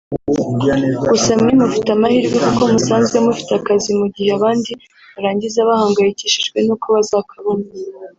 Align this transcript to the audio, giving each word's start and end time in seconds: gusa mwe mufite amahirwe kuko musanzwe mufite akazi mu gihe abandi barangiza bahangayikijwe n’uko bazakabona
gusa 1.09 1.31
mwe 1.39 1.51
mufite 1.61 1.89
amahirwe 1.93 2.37
kuko 2.45 2.61
musanzwe 2.73 3.17
mufite 3.25 3.51
akazi 3.59 3.89
mu 3.99 4.07
gihe 4.15 4.29
abandi 4.37 4.71
barangiza 5.13 5.67
bahangayikijwe 5.69 6.57
n’uko 6.65 6.87
bazakabona 6.95 7.65